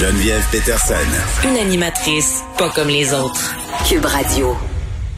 [0.00, 0.94] Geneviève Peterson.
[1.46, 3.54] Une animatrice pas comme les autres.
[3.86, 4.56] Cube Radio.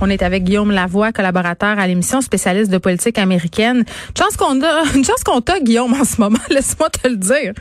[0.00, 3.84] On est avec Guillaume Lavoie, collaborateur à l'émission spécialiste de politique américaine.
[4.08, 6.40] Une chance qu'on a, une chance qu'on t'a, Guillaume, en ce moment.
[6.50, 7.52] Laisse-moi te le dire.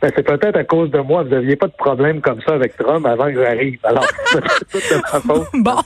[0.00, 1.24] Ben, c'est peut-être à cause de moi.
[1.24, 3.78] Vous n'aviez pas de problème comme ça avec Trump avant que j'arrive.
[3.82, 5.48] Alors, c'est toute de ma faute.
[5.52, 5.76] Bon,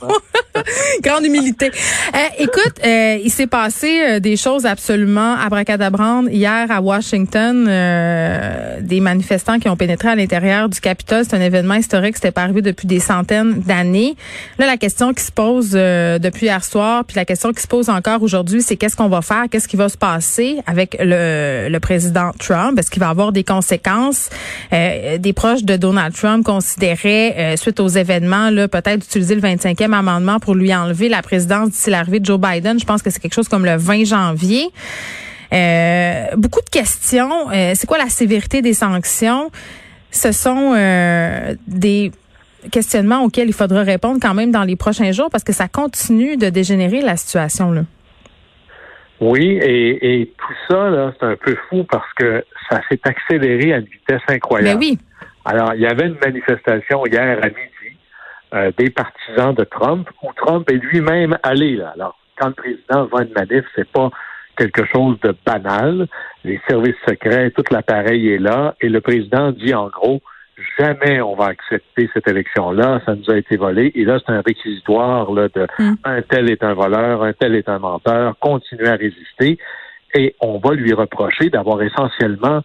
[1.01, 1.67] grande humilité.
[1.67, 7.65] Euh, écoute, euh, il s'est passé euh, des choses absolument abracadabrantes hier à Washington.
[7.67, 11.23] Euh, des manifestants qui ont pénétré à l'intérieur du Capitole.
[11.27, 12.15] C'est un événement historique.
[12.15, 14.15] C'était pas arrivé depuis des centaines d'années.
[14.57, 17.89] Là, la question qui se pose depuis hier soir, puis la question qui se pose
[17.89, 21.79] encore aujourd'hui, c'est qu'est-ce qu'on va faire, qu'est-ce qui va se passer avec le, le
[21.79, 24.29] président Trump, est-ce qu'il va avoir des conséquences?
[24.73, 29.93] Euh, des proches de Donald Trump considéraient, euh, suite aux événements, peut-être utiliser le 25e
[29.93, 32.79] amendement pour lui enlever la présidence d'ici l'arrivée de Joe Biden.
[32.79, 34.67] Je pense que c'est quelque chose comme le 20 janvier.
[35.51, 37.47] Euh, beaucoup de questions.
[37.51, 39.49] c'est quoi la sévérité des sanctions?
[40.11, 40.73] Ce sont
[41.67, 42.11] des
[42.71, 46.37] questionnements auxquels il faudra répondre quand même dans les prochains jours parce que ça continue
[46.37, 47.71] de dégénérer la situation.
[47.71, 47.81] là.
[49.21, 53.73] Oui, et, et tout ça, là, c'est un peu fou parce que ça s'est accéléré
[53.73, 54.79] à une vitesse incroyable.
[54.79, 54.99] Mais ben oui.
[55.45, 57.78] Alors, il y avait une manifestation hier à midi
[58.53, 61.75] euh, des partisans de Trump où Trump est lui-même allé.
[61.75, 61.91] Là.
[61.95, 64.09] Alors, quand le président va à une manif, c'est pas
[64.57, 66.07] quelque chose de banal.
[66.43, 70.21] Les services secrets, tout l'appareil est là, et le président dit en gros
[70.77, 73.91] jamais on va accepter cette élection-là, ça nous a été volé.
[73.95, 75.95] Et là, c'est un réquisitoire là, de mm.
[76.03, 79.57] un tel est un voleur, un tel est un menteur, continuer à résister.
[80.15, 82.61] Et on va lui reprocher d'avoir essentiellement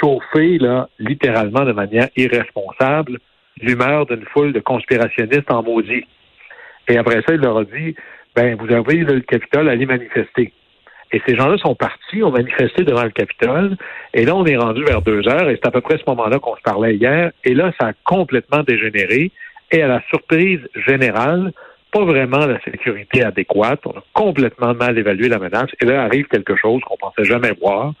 [0.00, 3.18] chauffé, là, littéralement de manière irresponsable,
[3.62, 6.06] l'humeur d'une foule de conspirationnistes en maudit.
[6.88, 7.94] Et après ça, il leur a dit,
[8.34, 10.52] ben, vous avez le Capitole, allez manifester.
[11.10, 13.76] Et ces gens-là sont partis, ont manifesté devant le Capitole.
[14.12, 16.38] Et là, on est rendu vers deux heures, et c'est à peu près ce moment-là
[16.38, 17.32] qu'on se parlait hier.
[17.44, 19.30] Et là, ça a complètement dégénéré.
[19.70, 21.52] Et à la surprise générale,
[21.92, 23.80] pas vraiment la sécurité adéquate.
[23.86, 25.70] On a complètement mal évalué la menace.
[25.80, 27.92] Et là, arrive quelque chose qu'on pensait jamais voir.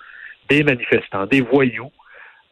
[0.50, 1.92] Des manifestants, des voyous,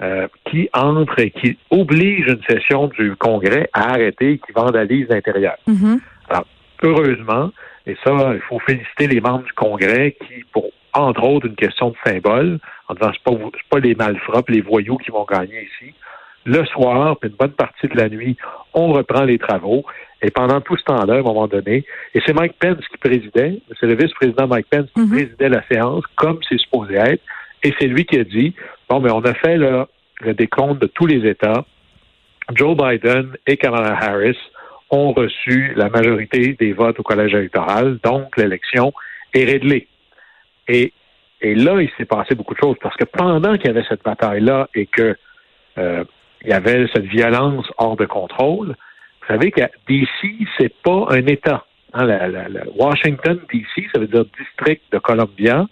[0.03, 5.57] euh, qui entrent et qui obligent une session du Congrès à arrêter, qui vandalisent l'intérieur.
[5.67, 6.01] Mm-hmm.
[6.29, 6.47] Alors,
[6.83, 7.51] heureusement,
[7.87, 11.91] et ça, il faut féliciter les membres du Congrès qui, pour entre autres une question
[11.91, 12.59] de symbole,
[12.89, 13.39] en disant c'est pas
[13.71, 15.93] pas les malfrats, les voyous qui vont gagner ici.
[16.45, 18.37] Le soir, puis une bonne partie de la nuit,
[18.73, 19.85] on reprend les travaux.
[20.23, 21.85] Et pendant tout ce temps-là, à un moment donné,
[22.15, 25.11] et c'est Mike Pence qui présidait, c'est le vice-président Mike Pence qui mhm.
[25.11, 27.23] présidait la séance, comme c'est supposé être,
[27.67, 28.55] et c'est lui qui a dit,
[28.89, 29.87] bon, mais on a fait le
[30.35, 31.65] décompte de tous les États.
[32.55, 34.39] Joe Biden et Kamala Harris
[34.91, 38.93] ont reçu la majorité des votes au collège électoral, donc l'élection
[39.35, 39.89] est réglée.
[40.69, 40.93] Et,
[41.43, 44.69] là, il s'est passé beaucoup de choses parce que pendant qu'il y avait cette bataille-là
[44.77, 45.17] et que
[45.79, 46.05] euh,
[46.43, 51.27] il y avait cette violence hors de contrôle, vous savez que DC, c'est pas un
[51.27, 51.65] État.
[51.95, 52.07] Hein,
[52.77, 55.67] Washington DC, ça veut dire district de Columbia,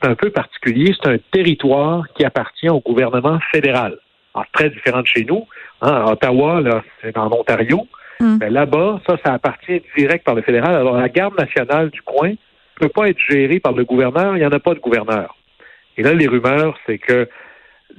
[0.00, 0.94] c'est un peu particulier.
[1.00, 3.98] C'est un territoire qui appartient au gouvernement fédéral.
[4.34, 5.46] Alors, très différent de chez nous.
[5.82, 7.86] Hein, Ottawa, là, c'est en Ontario.
[8.20, 8.38] Hmm.
[8.40, 10.74] Mais là-bas, ça, ça appartient direct par le fédéral.
[10.74, 12.36] Alors, la garde nationale du coin ne
[12.80, 14.36] peut pas être gérée par le gouverneur.
[14.36, 15.34] Il n'y en a pas de gouverneur.
[15.96, 17.28] Et là, les rumeurs, c'est que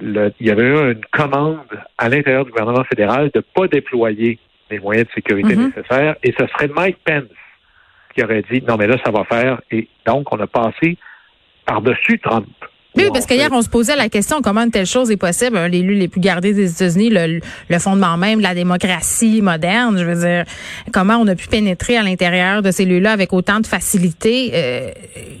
[0.00, 1.58] il y avait eu une commande
[1.96, 4.38] à l'intérieur du gouvernement fédéral de ne pas déployer
[4.70, 5.66] les moyens de sécurité hmm.
[5.66, 6.14] nécessaires.
[6.22, 7.24] Et ce serait Mike Pence
[8.14, 9.60] qui aurait dit non, mais là, ça va faire.
[9.70, 10.98] Et donc, on a passé
[11.68, 12.46] par-dessus Trump.
[12.96, 15.56] Oui, parce qu'hier, on se posait la question comment une telle chose est possible?
[15.56, 19.96] Un des les plus gardés des États-Unis, le, fondement même de la démocratie moderne.
[19.98, 20.44] Je veux dire,
[20.92, 24.50] comment on a pu pénétrer à l'intérieur de ces lieux-là avec autant de facilité?
[24.54, 24.90] Euh,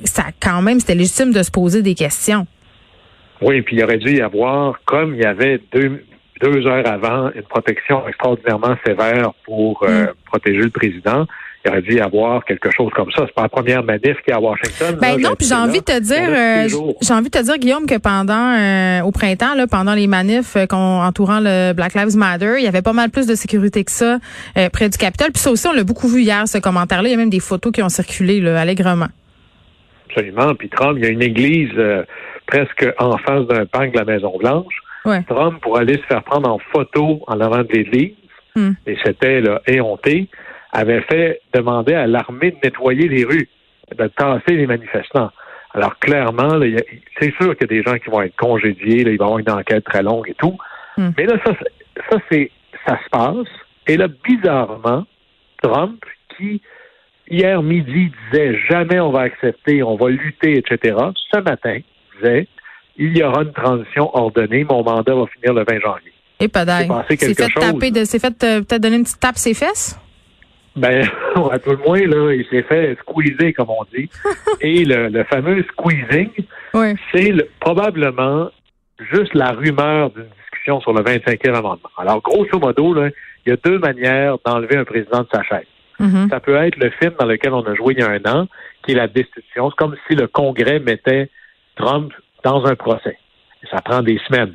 [0.04, 2.46] ça, quand même, c'était légitime de se poser des questions.
[3.40, 6.04] Oui, puis il aurait dû y avoir, comme il y avait deux,
[6.40, 10.08] deux heures avant, une protection extraordinairement sévère pour euh, mm.
[10.26, 11.26] protéger le président
[11.64, 13.24] il aurait dû y avoir quelque chose comme ça.
[13.26, 14.96] C'est pas la première manif qu'il y a à Washington.
[15.00, 17.86] Ben non, puis j'ai envie de te dire, euh, j'ai envie de te dire, Guillaume,
[17.86, 22.54] que pendant euh, au printemps, là, pendant les manifs euh, entourant le Black Lives Matter,
[22.58, 24.18] il y avait pas mal plus de sécurité que ça
[24.72, 25.32] près du Capitole.
[25.32, 27.08] Puis ça aussi, on l'a beaucoup vu hier, ce commentaire-là.
[27.08, 29.08] Il y a même des photos qui ont circulé là, allègrement.
[30.08, 30.54] Absolument.
[30.54, 31.72] Puis Trump, il y a une église
[32.46, 34.74] presque en face d'un parc de la Maison-Blanche.
[35.28, 38.14] Trump, pour aller se faire prendre en photo en avant de l'église,
[38.56, 38.72] hmm.
[38.86, 40.28] et c'était là, éhonté,
[40.72, 43.48] avait fait demander à l'armée de nettoyer les rues,
[43.96, 45.30] de tasser les manifestants.
[45.74, 46.60] Alors clairement,
[47.20, 49.26] c'est sûr qu'il y a des gens qui vont être congédiés, là, il va y
[49.26, 50.56] avoir une enquête très longue et tout.
[50.96, 51.10] Hmm.
[51.16, 51.52] Mais là, ça,
[52.10, 52.50] ça c'est
[52.86, 53.48] ça se passe.
[53.86, 55.06] Et là, bizarrement,
[55.62, 56.04] Trump,
[56.36, 56.60] qui
[57.30, 60.96] hier midi disait jamais on va accepter, on va lutter, etc.,
[61.32, 61.78] ce matin
[62.16, 62.48] disait
[62.96, 66.12] il y aura une transition ordonnée, mon mandat va finir le 20 janvier.
[66.40, 66.64] Et pas
[67.08, 67.54] quelque fait chose.
[67.54, 69.98] taper de, fait euh, peut-être donner une petite tape ses fesses?
[70.78, 71.06] Ben,
[71.52, 74.08] à tout le moins, là, il s'est fait squeezer, comme on dit.
[74.60, 76.30] Et le, le fameux squeezing,
[76.74, 76.94] Oui.
[77.12, 78.50] c'est le- probablement
[79.12, 81.90] juste la rumeur d'une discussion sur le 25e amendement.
[81.96, 83.08] Alors, grosso modo, là,
[83.46, 85.66] il y a deux manières d'enlever un président de sa chaise.
[86.00, 86.28] Mhm.
[86.30, 88.46] Ça peut être le film dans lequel on a joué il y a un an,
[88.84, 89.70] qui est la destitution.
[89.70, 91.28] C'est comme si le Congrès mettait
[91.76, 92.12] Trump
[92.44, 93.18] dans un procès.
[93.62, 94.54] Et ça prend des semaines.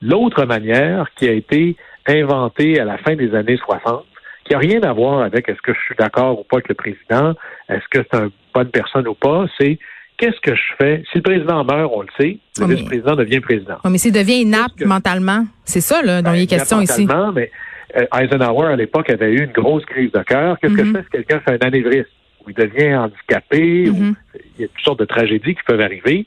[0.00, 1.76] L'autre manière qui a été
[2.08, 4.04] inventée à la fin des années 60,
[4.44, 6.74] qui n'a rien à voir avec est-ce que je suis d'accord ou pas avec le
[6.74, 7.34] président,
[7.68, 9.78] est-ce que c'est une bonne personne ou pas, c'est
[10.16, 11.02] qu'est-ce que je fais?
[11.10, 13.76] Si le président meurt, on le sait, le Oh, mais- vice-président devient président.
[13.84, 16.80] Ouais, mais s'il devient inapte que- mentalement, c'est ça là, dont Ben, il est question
[16.80, 17.06] ici.
[17.06, 17.50] mentalement, Mais
[17.96, 20.58] euh, Eisenhower, à l'époque, avait eu une grosse crise de cœur.
[20.60, 20.86] Qu'est-ce que Mhm.
[20.88, 22.08] je fais si quelqu'un fait un anévrisme?
[22.44, 24.10] Ou il devient handicapé Mhm.
[24.10, 24.14] ou
[24.56, 26.26] il y a toutes sortes de tragédies qui peuvent arriver?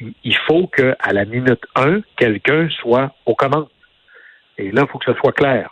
[0.00, 3.66] Il- Il faut qu'à la minute 1, quelqu'un soit aux commandes.
[4.58, 5.70] Et là, il faut que ce soit clair.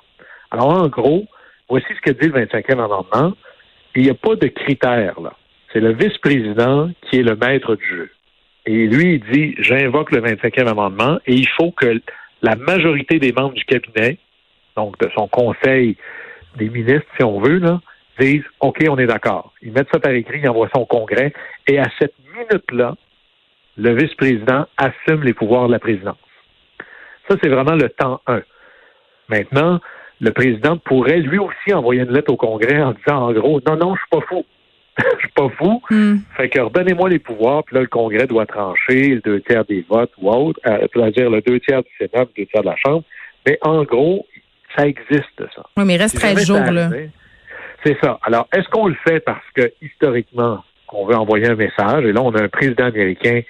[0.51, 1.27] Alors, en gros,
[1.69, 3.35] voici ce que dit le 25e amendement.
[3.95, 5.35] Il n'y a pas de critères, là.
[5.73, 8.11] C'est le vice-président qui est le maître du jeu.
[8.67, 12.01] Et lui, il dit, j'invoque le 25e amendement et il faut que
[12.43, 14.19] la majorité des membres du cabinet,
[14.77, 15.97] donc de son conseil
[16.57, 17.61] des ministres, si on veut,
[18.21, 19.53] disent, OK, on est d'accord.
[19.63, 21.33] Ils mettent ça par écrit, ils envoient ça au Congrès.
[21.67, 22.95] Et à cette minute-là,
[23.77, 26.17] le vice-président assume les pouvoirs de la présidence.
[27.29, 28.43] Ça, c'est vraiment le temps 1.
[29.29, 29.81] Maintenant,
[30.21, 33.77] le président pourrait lui aussi envoyer une lettre au Congrès en disant, en gros, non,
[33.77, 34.45] non, je suis pas fou.
[35.15, 35.83] Je suis pas fou.
[35.91, 36.19] Hmm.
[36.37, 39.85] Fait que redonnez-moi les pouvoirs, puis là, le Congrès doit trancher le deux tiers des
[39.89, 42.77] votes ou autre, euh, c'est-à-dire le deux tiers du Sénat, le deux tiers de la
[42.77, 43.03] Chambre.
[43.45, 44.25] Mais en gros,
[44.77, 45.65] ça existe, ça.
[45.77, 46.91] Oui, mais il reste Si 13 jamais jours là.
[47.85, 48.21] C'est ça.
[48.23, 50.63] Alors, est-ce qu'on le fait parce que, historiquement,
[50.93, 53.41] on veut envoyer un message, et là, on a un président américain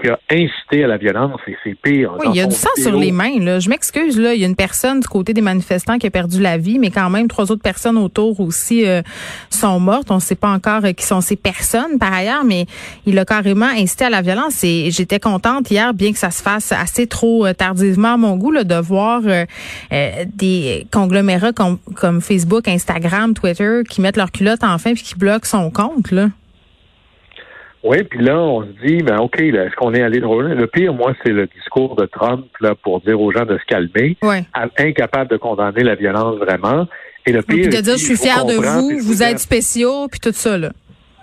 [0.00, 2.14] qui a incité à la violence, et c'est pire.
[2.18, 3.38] Oui, il y a du sang vidéo, sur les mains.
[3.40, 3.58] Là.
[3.58, 4.34] Je m'excuse, là.
[4.34, 6.90] Il y a une personne du côté des manifestants qui a perdu la vie, mais
[6.90, 9.02] quand même, trois autres personnes autour aussi euh,
[9.50, 10.10] sont mortes.
[10.10, 12.66] On ne sait pas encore euh, qui sont ces personnes, par ailleurs, mais
[13.06, 14.62] il a carrément incité à la violence.
[14.64, 18.36] Et j'étais contente hier, bien que ça se fasse assez trop euh, tardivement à mon
[18.36, 19.44] goût, là, de voir euh,
[19.92, 25.14] euh, des conglomérats comme, comme Facebook, Instagram, Twitter qui mettent leur culotte enfin puis qui
[25.14, 26.10] bloquent son compte.
[26.10, 26.28] Là.
[27.82, 30.54] Oui, puis là, on se dit, ben OK, là, est-ce qu'on est allé trop loin?
[30.54, 33.64] Le pire, moi, c'est le discours de Trump là, pour dire aux gens de se
[33.64, 34.44] calmer, Ouais.
[34.52, 36.86] à- incapable de condamner la violence vraiment.
[37.26, 39.22] Et le Puis pire, de il dire, dit, je suis fier de vous, puis vous
[39.22, 40.58] êtes spéciaux, puis tout ça.
[40.58, 40.70] Là.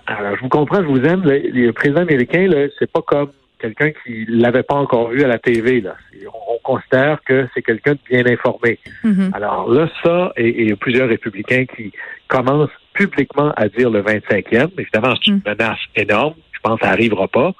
[0.06, 1.22] Alors, je vous comprends, je vous aime.
[1.22, 3.30] Le, le président américain, là, c'est pas comme
[3.60, 5.80] quelqu'un qui l'avait pas encore vu à la TV.
[5.80, 5.96] Là.
[6.26, 8.78] On, on considère que c'est quelqu'un de bien informé.
[9.04, 9.30] Mhm.
[9.34, 11.92] Alors là, ça, et, et il y a plusieurs républicains qui
[12.28, 14.70] commencent publiquement à dire le 25e.
[14.78, 15.42] Évidemment, c'est une Mm.
[15.46, 16.34] menace énorme.
[16.68, 17.52] Je pense que ça n'arrivera pas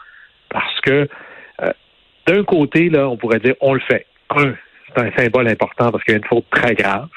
[0.50, 1.08] parce que
[1.62, 1.72] euh,
[2.26, 4.06] d'un côté, là, on pourrait dire on le fait.
[4.30, 4.54] Un,
[4.88, 7.08] c'est un symbole important parce qu'il y a une faute très grave.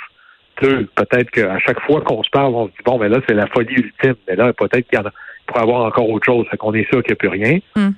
[0.61, 3.33] Deux, peut-être qu'à chaque fois qu'on se parle, on se dit bon, mais là, c'est
[3.33, 4.15] la folie ultime.
[4.27, 6.45] Mais là, peut-être qu'il y en a, il pourrait y avoir encore autre chose.
[6.49, 7.59] Fait qu'on est sûr qu'il n'y a plus rien.
[7.75, 7.89] Mm.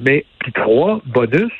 [0.00, 1.52] Mais puis trois, bonus,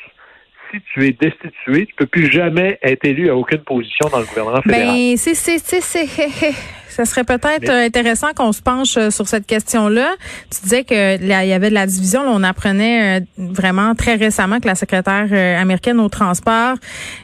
[0.70, 4.25] si tu es destitué, tu peux plus jamais être élu à aucune position dans le
[4.25, 4.87] gouvernement fédéral.
[4.87, 6.55] Ben, c'est, c'est, c'est,
[6.99, 10.17] ça serait peut-être Mais- intéressant qu'on se penche euh, sur cette question-là.
[10.53, 12.25] Tu disais que là, il y avait de la division.
[12.25, 16.75] Là, on apprenait euh, vraiment très récemment que la secrétaire euh, américaine au transport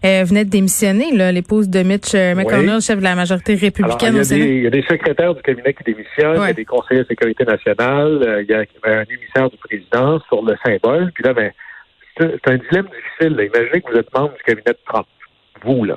[0.04, 4.14] euh, venait de démissionner, là, l'épouse de Mitch McConnell, chef de la majorité Alors, républicaine
[4.14, 6.50] il, y a des, il y a des secrétaires du cabinet qui démissionnent, il y
[6.50, 10.54] a des conseillers de sécurité nationale, il y a un émissaire du président sur le
[10.64, 11.10] symbole.
[11.12, 11.50] Puis là, ben,
[12.16, 13.36] c'est c'est un dilemme difficile.
[13.36, 13.42] là.
[13.44, 15.06] Imaginez que vous êtes membre du cabinet de Trump,
[15.64, 15.96] vous, là.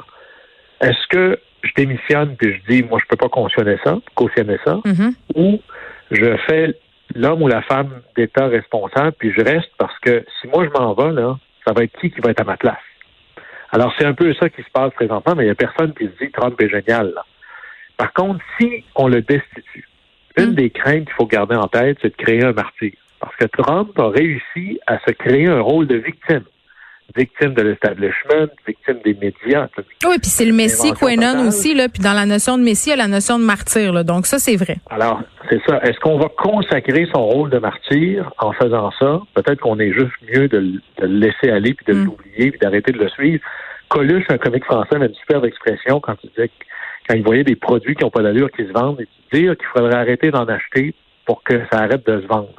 [0.82, 4.80] Est-ce que je démissionne puis je dis, moi, je peux pas cautionner ça, cautionner ça,
[4.86, 5.14] Mhm.
[5.36, 5.62] ou
[6.12, 6.74] je fais
[7.16, 10.94] l'homme ou la femme d'État responsable puis je reste parce que si moi je m'en
[10.94, 12.78] vais, là, ça va être qui qui va être à ma place?
[13.72, 16.06] Alors, c'est un peu ça qui se passe présentement, mais il n'y a personne qui
[16.06, 17.12] se dit Trump est génial.
[17.14, 17.26] Là.
[17.98, 19.88] Par contre, si on le destitue,
[20.38, 20.56] une Mm.
[20.56, 22.92] des craintes qu'il faut garder en tête, c'est de créer un martyr.
[23.20, 26.44] Parce que Trump a réussi à se créer un rôle de victime.
[27.16, 29.68] Victime de l'establishment, victime des médias.
[30.06, 32.92] Oui, puis c'est le Messie Quenon aussi, là, puis dans la notion de Messie, il
[32.92, 34.04] y a la notion de martyr, là.
[34.04, 34.76] Donc ça, c'est vrai.
[34.90, 35.80] Alors, c'est ça.
[35.84, 39.22] Est-ce qu'on va consacrer son rôle de martyr en faisant ça?
[39.34, 40.58] Peut-être qu'on est juste mieux de,
[41.00, 42.06] le- laisser aller, puis de Mm.
[42.06, 43.42] l'oublier, puis d'arrêter de le suivre.
[43.90, 46.52] Coluche, un comique français, avait une superbe expression quand il disait
[47.10, 49.08] quand il voyait des produits qui n'ont pas d'allure qui se vendent, il
[49.40, 50.94] disait qu'il faudrait arrêter d'en acheter
[51.26, 52.50] pour que ça arrête de se vendre.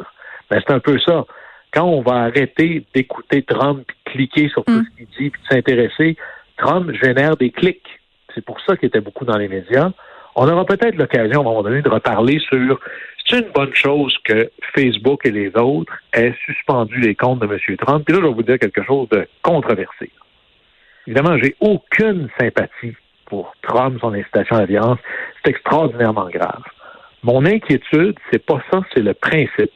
[0.50, 1.26] Ben, c'est un peu ça.
[1.72, 4.84] Quand on va arrêter d'écouter Trump, cliquer sur tout Mm.
[4.84, 6.16] ce qu'il dit, puis de s'intéresser,
[6.56, 7.86] Trump génère des clics.
[8.34, 9.90] C'est pour ça qu'il était beaucoup dans les médias.
[10.34, 12.78] On aura peut-être l'occasion, à un moment donné, de reparler sur
[13.26, 17.76] c'est une bonne chose que Facebook et les autres aient suspendu les comptes de M.
[17.76, 18.04] Trump.
[18.06, 20.10] Puis là, je vais vous dire quelque chose de controversé.
[21.06, 22.94] Évidemment, j'ai aucune sympathie
[23.26, 24.98] pour Trump, son incitation à la violence.
[25.44, 26.62] C'est extraordinairement grave.
[27.22, 29.72] Mon inquiétude, c'est pas ça, c'est le principe.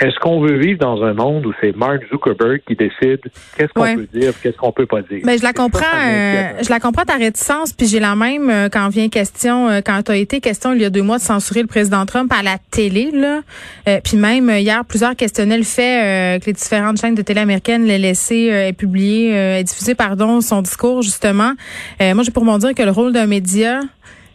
[0.00, 3.20] Est-ce qu'on veut vivre dans un monde où c'est Mark Zuckerberg qui décide
[3.56, 5.20] qu'est-ce qu'on peut dire, qu'est-ce qu'on peut pas dire?
[5.24, 8.68] Mais je la comprends, euh, je la comprends ta réticence, puis j'ai la même euh,
[8.70, 11.22] quand vient question, euh, quand tu as été question il y a deux mois de
[11.22, 13.42] censurer le président Trump à la télé, là,
[14.00, 17.98] puis même hier plusieurs questionnaient le fait que les différentes chaînes de télé américaines l'aient
[17.98, 21.52] laissé publier, diffuser pardon son discours justement.
[22.00, 23.80] moi j'ai pour mon dire que le rôle d'un média,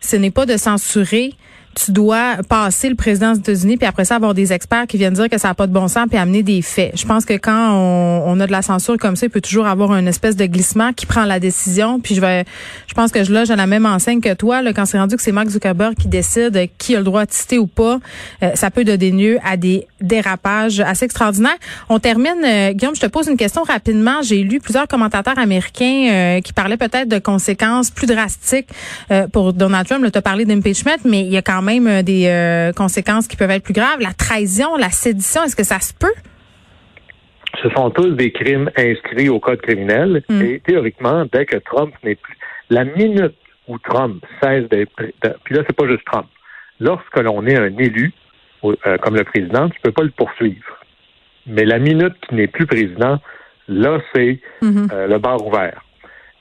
[0.02, 1.34] ce n'est pas de censurer,
[1.76, 5.14] tu dois passer le président des États-Unis puis après ça avoir des experts qui viennent
[5.14, 6.98] dire que ça n'a pas de bon sens puis amener des faits.
[6.98, 9.96] Je pense que quand on, a de la censure comme ça, il peut toujours avoir
[9.96, 12.00] une espèce de glissement qui prend la décision.
[12.00, 12.46] Puis je vais,
[12.88, 14.62] je pense que je loge à la même enseigne que toi.
[14.62, 17.32] Là, quand c'est rendu que c'est Mark Zuckerberg qui décide qui a le droit de
[17.32, 18.00] citer ou pas,
[18.44, 21.58] euh, ça peut donner lieu à des dérapages assez extraordinaires.
[21.90, 24.22] On termine, euh, Guillaume, je te pose une question rapidement.
[24.22, 28.70] J'ai lu plusieurs commentateurs américains euh, qui parlaient peut-être de conséquences plus drastiques
[29.32, 30.06] pour Donald Trump.
[30.12, 33.38] Tu as parlé d'impeachment, mais il y a quand même euh, des euh, conséquences qui
[33.38, 34.00] peuvent être plus graves.
[34.00, 36.14] La trahison, la sédition, est-ce que ça se peut?
[37.62, 40.42] Ce sont tous des crimes inscrits au code criminel hmm.
[40.42, 42.38] et théoriquement, dès que Trump n'est plus,
[42.70, 43.36] la minute
[43.68, 44.92] où Trump cesse d'être,
[45.44, 46.28] puis là c'est pas juste Trump,
[46.80, 48.12] lorsque l'on est un élu
[48.72, 50.80] euh, comme le président, tu peux pas le poursuivre.
[51.48, 53.20] Mais la minute qu'il n'est plus président,
[53.68, 54.88] là c'est hmm.
[54.92, 55.82] le bar ouvert.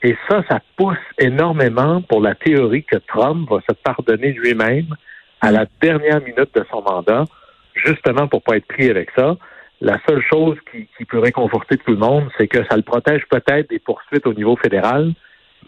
[0.03, 4.95] Et ça, ça pousse énormément pour la théorie que Trump va se pardonner lui-même
[5.41, 7.25] à la dernière minute de son mandat,
[7.73, 9.35] justement pour pas être pris avec ça.
[9.81, 13.23] La seule chose qui, qui peut réconforter tout le monde, c'est que ça le protège
[13.29, 15.13] peut-être des poursuites au niveau fédéral,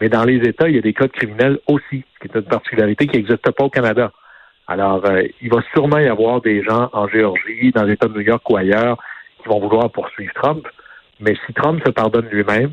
[0.00, 2.42] mais dans les États, il y a des codes criminels aussi, ce qui est une
[2.42, 4.12] particularité qui n'existe pas au Canada.
[4.68, 8.20] Alors, euh, il va sûrement y avoir des gens en Géorgie, dans l'État de New
[8.20, 8.98] York ou ailleurs,
[9.42, 10.68] qui vont vouloir poursuivre Trump.
[11.20, 12.72] Mais si Trump se pardonne lui-même,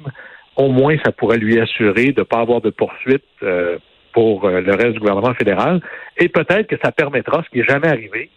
[0.58, 3.78] au moins ça pourrait lui assurer de ne pas avoir de poursuite euh,
[4.12, 5.82] pour euh, le reste du gouvernement fédéral.
[6.18, 8.30] Et peut-être que ça permettra, ce qui n'est jamais arrivé,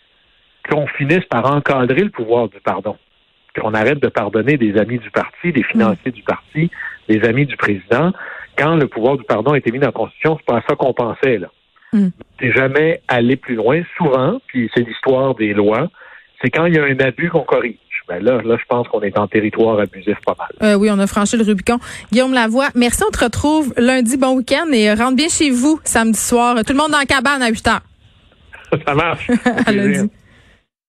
[0.70, 2.96] qu'on finisse par encadrer le pouvoir du pardon.
[3.60, 6.70] Qu'on arrête de pardonner des amis du parti, des financiers du parti,
[7.08, 8.12] des amis du président.
[8.56, 10.76] Quand le pouvoir du pardon a été mis dans la Constitution, c'est pas à ça
[10.76, 11.48] qu'on pensait, là.
[11.92, 12.08] Mm.
[12.40, 13.82] C'est jamais aller plus loin.
[13.96, 15.88] Souvent, puis c'est l'histoire des lois,
[16.42, 17.76] c'est quand il y a un abus qu'on corrige.
[18.08, 20.48] Ben là, là, je pense qu'on est en territoire abusif pas mal.
[20.62, 21.78] Euh, oui, on a franchi le Rubicon.
[22.10, 23.02] Guillaume Lavoie, merci.
[23.06, 24.16] On te retrouve lundi.
[24.16, 26.56] Bon week-end et rentre bien chez vous samedi soir.
[26.64, 27.80] Tout le monde dans la cabane à 8 heures.
[28.86, 29.30] Ça marche.
[29.66, 30.10] à lundi.